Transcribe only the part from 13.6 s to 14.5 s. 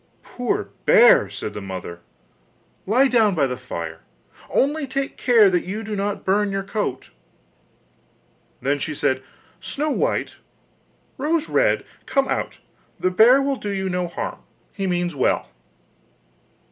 you no harm,